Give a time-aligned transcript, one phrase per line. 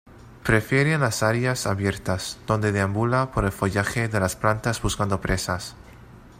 [0.43, 5.75] Prefieren las áreas abiertas, donde deambula por el follaje de las plantas buscando presas.